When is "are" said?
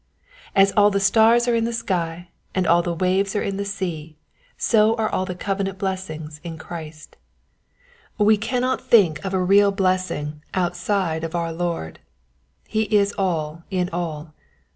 1.47-1.53, 3.35-3.43, 4.95-5.07